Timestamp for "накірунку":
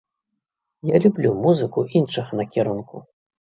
2.43-3.07